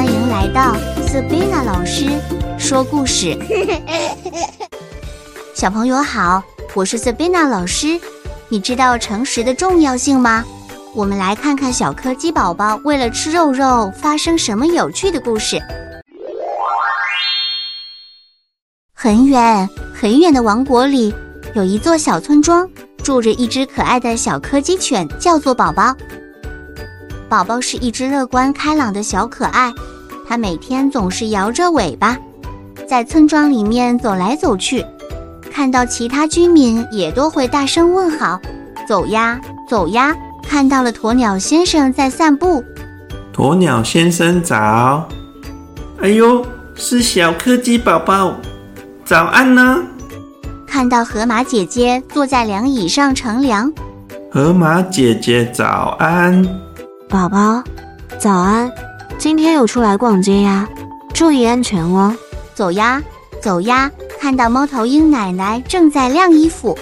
[0.00, 0.74] 欢迎来到
[1.06, 2.18] Sabina 老师
[2.58, 3.38] 说故事。
[5.54, 6.42] 小朋友好，
[6.74, 8.00] 我是 Sabina 老师。
[8.48, 10.42] 你知道诚实的重要性吗？
[10.94, 15.60] 我们来看看小柯基宝宝为了吃肉肉发生什么有趣的故事。
[18.94, 21.14] 很远很远的王国里，
[21.54, 22.66] 有一座小村庄，
[23.04, 25.94] 住着一只可爱的小柯基犬，叫做宝宝。
[27.30, 29.72] 宝宝是一只乐观开朗的小可爱，
[30.28, 32.18] 它每天总是摇着尾巴，
[32.88, 34.84] 在村庄里面走来走去，
[35.48, 38.40] 看到其他居民也都会大声问好
[38.84, 40.12] ：“走呀，走呀！”
[40.42, 42.64] 看到了鸵鸟先生在散步，
[43.32, 45.08] 鸵鸟先生早！
[46.02, 48.34] 哎呦，是小柯基宝宝，
[49.04, 49.78] 早安呢！
[50.66, 53.72] 看到河马姐姐坐在凉椅上乘凉，
[54.32, 56.44] 河马姐姐早安。
[57.10, 57.60] 宝宝，
[58.20, 58.70] 早安！
[59.18, 60.68] 今天有出来逛街呀？
[61.12, 62.14] 注意安全哦！
[62.54, 63.02] 走呀，
[63.42, 63.90] 走呀！
[64.20, 66.78] 看到猫头鹰奶奶正在晾衣服，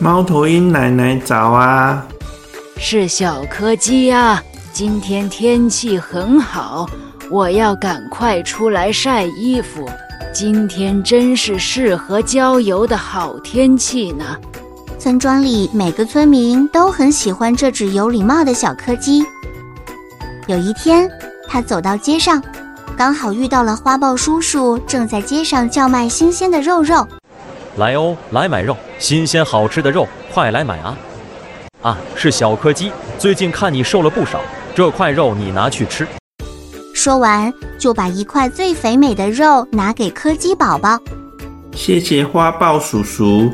[0.00, 2.04] 猫头鹰奶奶早啊！
[2.78, 4.42] 是小柯基呀！
[4.72, 6.90] 今天天气很好，
[7.30, 9.88] 我要赶快出来晒衣服。
[10.32, 14.36] 今天真是适合郊游的好天气呢。
[14.98, 19.24] 村庄里每个村民都很喜欢这只有礼貌的小柯基。
[20.46, 21.10] 有一天，
[21.48, 22.42] 他走到街上，
[22.98, 27.06] 刚好遇到了花豹叔叔，正在街上叫卖新鲜的肉肉。
[27.76, 30.98] 来哦，来买肉，新鲜好吃的肉，快来买啊！
[31.80, 34.38] 啊，是小柯基，最近看你瘦了不少，
[34.74, 36.06] 这块肉你拿去吃。
[36.94, 40.98] 说完，就把一块最肥美的肉拿给柯基宝宝。
[41.72, 43.50] 谢谢花豹叔叔，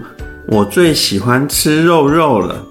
[0.49, 2.67] 我最喜欢吃肉肉了。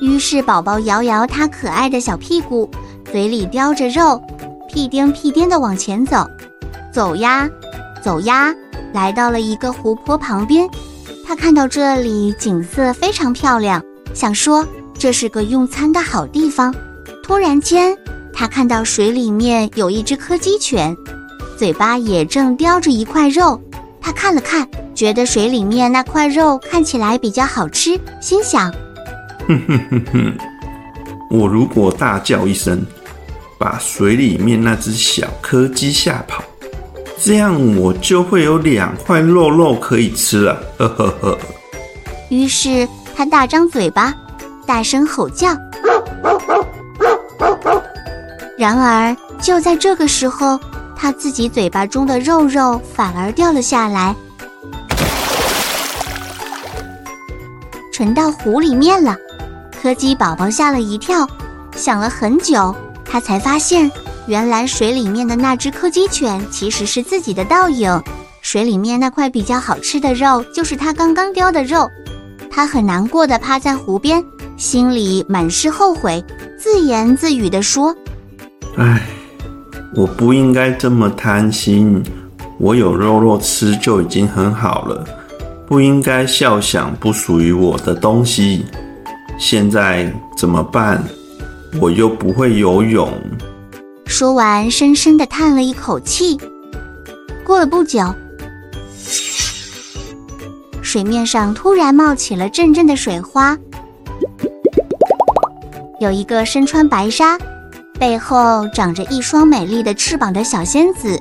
[0.00, 2.70] 于是，宝宝摇摇他可爱的小屁股。
[3.14, 4.20] 嘴里叼着肉，
[4.68, 6.28] 屁颠屁颠地往前走，
[6.92, 7.48] 走呀，
[8.02, 8.52] 走呀，
[8.92, 10.68] 来到了一个湖泊旁边。
[11.24, 13.80] 他看到这里景色非常漂亮，
[14.14, 14.66] 想说
[14.98, 16.74] 这是个用餐的好地方。
[17.22, 17.96] 突然间，
[18.32, 20.92] 他看到水里面有一只柯基犬，
[21.56, 23.62] 嘴巴也正叼着一块肉。
[24.00, 28.72] 他看了看，觉得水里面那块肉看起来比较好吃，心想：
[29.46, 30.38] 哼哼哼哼，
[31.30, 32.84] 我如果大叫一声。
[33.58, 36.42] 把水里面那只小柯基吓跑，
[37.22, 40.62] 这样我就会有两块肉肉可以吃了。
[40.78, 41.38] 呵呵呵。
[42.30, 44.12] 于是他大张嘴巴，
[44.66, 45.56] 大声吼叫。
[48.56, 50.58] 然而就在这个时候，
[50.96, 54.14] 他自己嘴巴中的肉肉反而掉了下来，
[57.92, 59.16] 沉到湖里面了。
[59.80, 61.28] 柯基宝宝吓了一跳，
[61.76, 62.74] 想了很久。
[63.14, 63.88] 他才发现，
[64.26, 68.02] 原来水里面的那只柯基犬其实是自己的倒影。
[68.42, 71.88] 水里面那块比较好吃的肉，就是他刚刚叼的肉。
[72.50, 74.20] 他很难过的趴在湖边，
[74.56, 76.24] 心里满是后悔，
[76.58, 77.94] 自言自语的说
[78.78, 79.00] ：“唉，
[79.94, 82.02] 我不应该这么贪心，
[82.58, 85.04] 我有肉肉吃就已经很好了，
[85.68, 88.66] 不应该笑想不属于我的东西。
[89.38, 91.00] 现在怎么办？”
[91.80, 93.12] 我又不会游泳。
[94.06, 96.38] 说完，深深的叹了一口气。
[97.44, 98.14] 过了不久，
[100.80, 103.58] 水面上突然冒起了阵阵的水花。
[106.00, 107.38] 有一个身穿白纱、
[107.98, 111.18] 背后长着一双美丽的翅膀的小仙子，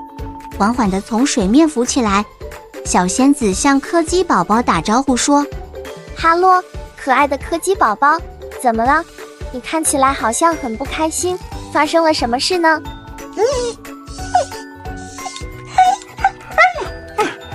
[0.58, 2.24] 缓缓的从水面浮起来。
[2.86, 5.46] 小仙子向柯基宝宝打招呼说
[6.16, 6.62] ：“哈喽，
[6.97, 8.19] 可爱的柯基宝宝，
[8.62, 9.03] 怎么了？”
[9.53, 11.38] 你看起来好像很不开心，
[11.72, 12.81] 发生了什么事呢？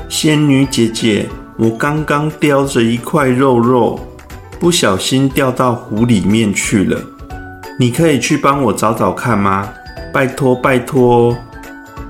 [0.08, 3.98] 仙女姐姐，我刚刚叼着一块肉肉，
[4.60, 7.00] 不小心掉到湖里面去了。
[7.76, 9.69] 你可以去帮我找找看吗？
[10.12, 11.37] 拜托拜托！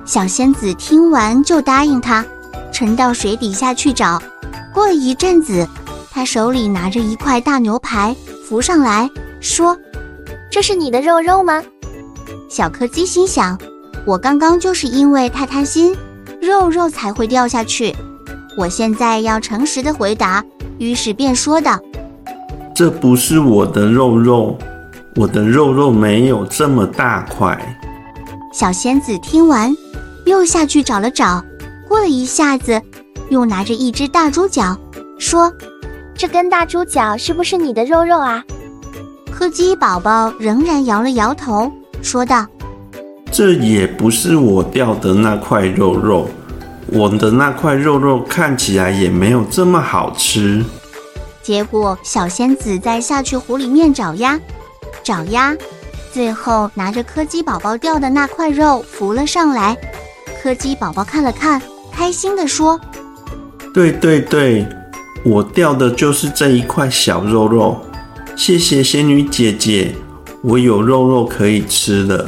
[0.04, 2.24] 小仙子听完就答应他，
[2.70, 4.22] 沉到水底下去找。
[4.74, 5.66] 过了一阵子，
[6.10, 8.14] 他手里拿着一块大牛排
[8.46, 9.10] 浮上来。
[9.40, 9.78] 说
[10.50, 11.62] ：“这是你的肉肉吗？”
[12.48, 13.58] 小柯基心想
[14.06, 15.94] ：“我刚刚就是因为太贪心，
[16.40, 17.94] 肉肉才会掉下去。
[18.56, 20.44] 我现在要诚实的回答。”
[20.78, 21.78] 于是便说道
[22.72, 24.56] ：“这不是我的肉肉，
[25.16, 27.76] 我的肉肉没有这么大块。”
[28.54, 29.76] 小仙子听完，
[30.24, 31.44] 又下去找了找，
[31.88, 32.80] 过了一下子，
[33.28, 34.76] 又拿着一只大猪脚，
[35.18, 35.52] 说
[36.16, 38.44] ：“这根大猪脚是不是你的肉肉啊？”
[39.38, 41.70] 柯基宝宝仍然摇了摇头，
[42.02, 42.44] 说道
[43.30, 46.28] ：“这也不是我掉的那块肉肉，
[46.88, 50.64] 我的那块肉肉看起来也没有这么好吃。
[51.40, 54.40] 结果小仙子在下去湖里面找呀
[55.04, 55.56] 找呀，
[56.12, 59.76] 最后拿着柯基宝宝掉的那块肉浮了上来。
[60.42, 61.62] 柯基宝宝看了看，
[61.92, 62.78] 开心地说
[63.72, 64.66] ：“对对对，
[65.24, 67.80] 我掉的就是这一块小肉肉。
[68.38, 69.92] 谢谢仙女姐姐，
[70.42, 72.24] 我有肉肉可以吃了。”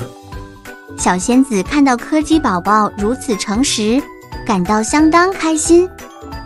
[0.99, 4.03] 小仙子看到柯基宝宝如此诚实，
[4.45, 5.89] 感到相当开心。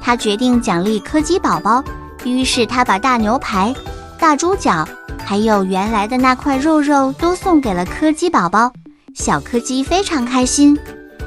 [0.03, 1.83] 她决定奖励柯基宝宝，
[2.25, 3.75] 于是她把大牛排、
[4.19, 4.87] 大猪脚，
[5.25, 8.71] 还有原来的那块肉肉都送给了柯基宝宝。
[9.15, 10.79] 小柯基非常开心，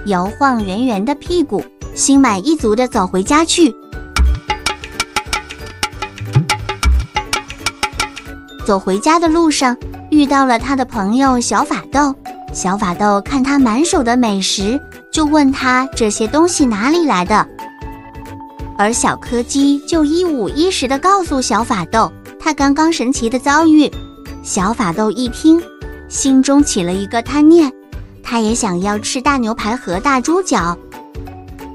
[0.05, 3.73] 摇晃圆圆的屁股，心满意足地走回家去。
[8.67, 9.77] 走回家的路上，
[10.09, 12.13] 遇到了他的朋友小法豆。
[12.51, 14.77] 小法豆看他满手的美食，
[15.09, 17.47] 就问他这些东西哪里来的。
[18.77, 23.89] 而小柯基就一五一十地告诉小法豆他刚刚神奇的遭遇。
[24.43, 25.63] 小法豆一听，
[26.09, 27.71] 心中起了一个贪念，
[28.21, 30.77] 他也想要吃大牛排和大猪脚，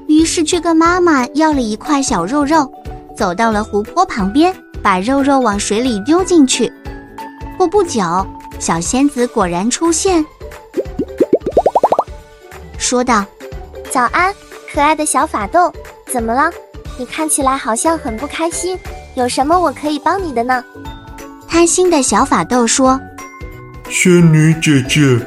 [0.05, 2.71] 于是去跟妈妈要了一块小肉肉，
[3.17, 6.71] 走到了湖泊旁边，把肉肉往水里丢进去。
[7.63, 8.01] 过不久，
[8.59, 10.25] 小仙子果然出现。
[12.77, 13.25] 说道
[13.89, 14.35] ：“早安，
[14.73, 15.71] 可爱的小法豆，
[16.11, 16.51] 怎么了？
[16.99, 18.77] 你看起来好像很不开心，
[19.15, 20.61] 有什么我可以帮你的呢？”
[21.47, 22.99] 贪心的小法豆说
[23.89, 25.17] ：“仙女姐姐，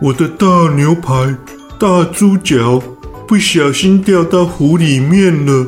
[0.00, 1.36] 我的大牛排、
[1.78, 2.82] 大猪脚
[3.28, 5.66] 不小心掉到湖里面了，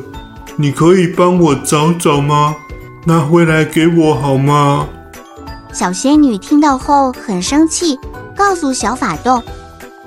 [0.55, 2.55] 你可以帮我找找吗？
[3.03, 4.87] 拿回来给我好吗？”
[5.75, 7.99] 小仙女听到后很生气，
[8.33, 9.43] 告诉小法斗。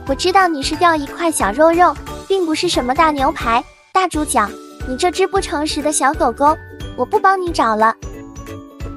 [0.06, 1.94] 我知道你是掉一块小肉肉，
[2.26, 3.62] 并不是什么大牛排、
[3.93, 4.49] 大猪脚。
[4.88, 6.56] 你这只不诚实的小狗狗，
[6.97, 7.94] 我不帮你找了。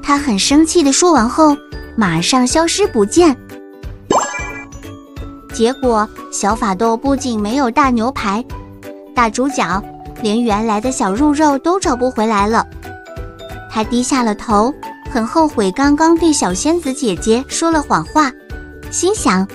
[0.01, 1.57] 他很生气的说完后，
[1.97, 3.35] 马上消失不见。
[5.53, 8.41] 结果小法斗不仅没有大牛排、
[9.13, 9.83] 大猪脚，
[10.21, 12.65] 连原来的小肉肉都找不回来了。
[13.69, 14.73] 他低下了头，
[15.11, 18.31] 很后悔刚刚对小仙子姐姐说了谎话，
[18.89, 19.45] 心想。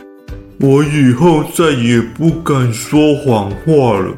[0.61, 4.15] 我以后再也不敢说谎话了。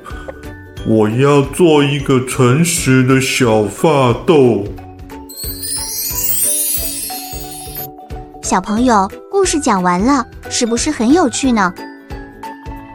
[0.85, 4.65] 我要做一个诚实的小发豆。
[8.43, 11.73] 小朋友，故事讲完了，是不是很有趣呢？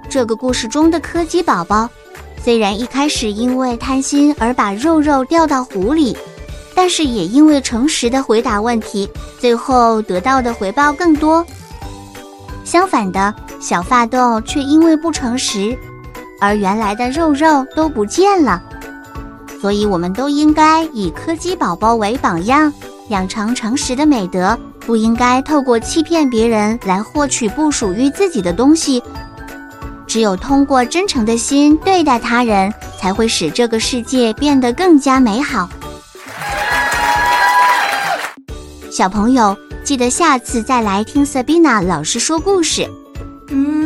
[0.10, 1.90] 这个故事中的柯基宝宝，
[2.44, 6.18] 虽然一开始因为贪心而把肉肉掉到湖里，
[6.75, 9.10] 但是也因为诚实的回答问题，
[9.40, 11.46] 最后得到的回报更多。
[12.64, 15.78] 相反的，小发豆却因为不诚实，
[16.40, 18.62] 而原来的肉肉都不见了。
[19.62, 22.74] 所以，我们都应该以柯基宝宝为榜样，
[23.10, 29.02] 养成诚实的美德，不应该透过欺骗别人来获取不属于自己的东西。
[30.06, 35.69] 只有通过真诚的心对待他人，才会使这个世界变得更加美好。
[38.94, 42.88] 小朋友记得下次再来听 sabina 老师说故事。
[43.48, 43.82] 嗯。